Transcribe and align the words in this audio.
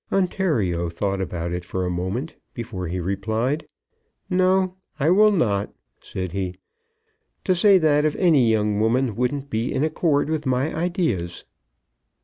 Ontario 0.11 0.89
thought 0.89 1.21
about 1.21 1.51
it 1.53 1.63
for 1.63 1.85
a 1.85 1.89
moment, 1.91 2.33
before 2.55 2.87
he 2.87 2.99
replied. 2.99 3.67
"No; 4.31 4.77
I 4.99 5.11
will 5.11 5.31
not," 5.31 5.75
said 5.99 6.31
he. 6.31 6.55
"To 7.43 7.53
say 7.53 7.77
that 7.77 8.03
of 8.03 8.15
any 8.15 8.49
young 8.49 8.79
woman 8.79 9.15
wouldn't 9.15 9.51
be 9.51 9.71
in 9.71 9.83
accord 9.83 10.27
with 10.27 10.47
my 10.47 10.73
ideas." 10.75 11.43